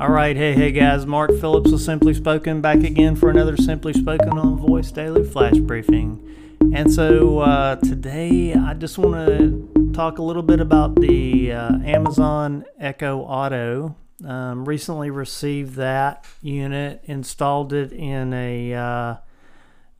[0.00, 3.92] All right, hey, hey guys, Mark Phillips with Simply Spoken back again for another Simply
[3.92, 6.58] Spoken on Voice Daily Flash Briefing.
[6.74, 11.80] And so uh, today I just want to talk a little bit about the uh,
[11.84, 13.94] Amazon Echo Auto.
[14.24, 19.16] Um, recently received that unit, installed it in a uh,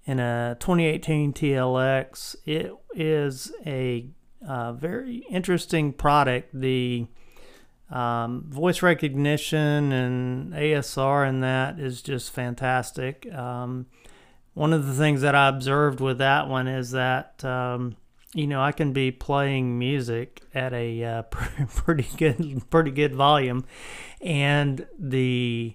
[0.06, 2.36] in a 2018 TLX.
[2.46, 4.08] It is a
[4.48, 6.58] uh, very interesting product.
[6.58, 7.06] The
[7.90, 13.30] um, voice recognition and ASR and that is just fantastic.
[13.32, 13.86] Um,
[14.54, 17.96] one of the things that I observed with that one is that um,
[18.34, 21.22] you know I can be playing music at a uh,
[21.68, 23.64] pretty good pretty good volume,
[24.20, 25.74] and the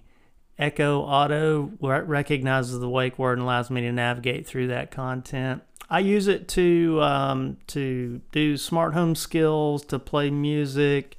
[0.58, 5.62] Echo Auto recognizes the wake word and allows me to navigate through that content.
[5.88, 11.18] I use it to um, to do smart home skills, to play music.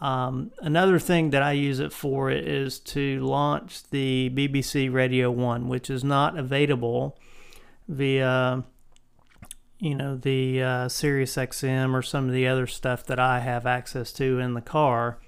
[0.00, 5.68] Um, another thing that I use it for is to launch the BBC Radio 1,
[5.68, 7.18] which is not available
[7.86, 8.64] via,
[9.78, 13.66] you know, the uh, Sirius XM or some of the other stuff that I have
[13.66, 15.18] access to in the car.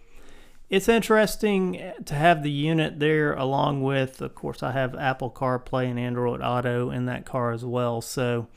[0.70, 5.90] It's interesting to have the unit there along with, of course, I have Apple CarPlay
[5.90, 8.00] and Android Auto in that car as well.
[8.00, 8.48] So,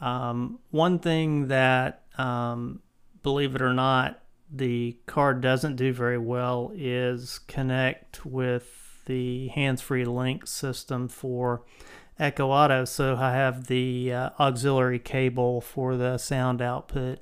[0.00, 2.80] um, one thing that, um,
[3.22, 10.04] believe it or not, the car doesn't do very well is connect with the hands-free
[10.04, 11.62] link system for
[12.18, 12.84] Echo Auto.
[12.84, 17.18] So I have the uh, auxiliary cable for the sound output.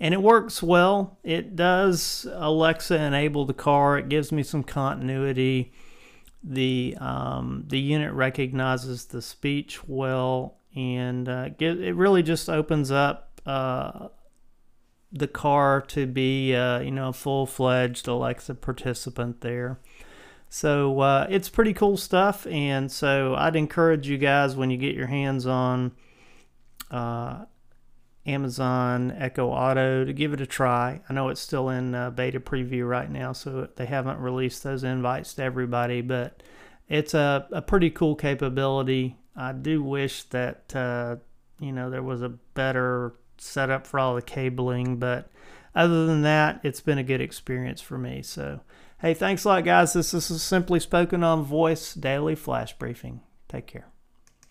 [0.00, 1.18] And it works well.
[1.24, 3.98] It does Alexa enable the car.
[3.98, 5.72] It gives me some continuity.
[6.44, 13.40] The um, the unit recognizes the speech well, and uh, it really just opens up
[13.44, 14.08] uh,
[15.12, 19.78] the car to be, uh, you know, a full fledged Alexa participant there.
[20.50, 22.46] So uh, it's pretty cool stuff.
[22.46, 25.92] And so I'd encourage you guys when you get your hands on
[26.90, 27.44] uh,
[28.26, 31.00] Amazon Echo Auto to give it a try.
[31.08, 34.84] I know it's still in uh, beta preview right now, so they haven't released those
[34.84, 36.42] invites to everybody, but
[36.88, 39.16] it's a, a pretty cool capability.
[39.36, 41.16] I do wish that, uh,
[41.60, 44.96] you know, there was a better set up for all the cabling.
[44.98, 45.30] But
[45.74, 48.22] other than that, it's been a good experience for me.
[48.22, 48.60] So,
[49.00, 49.92] hey, thanks a lot, guys.
[49.92, 53.20] This is Simply Spoken on Voice Daily Flash Briefing.
[53.48, 53.86] Take care.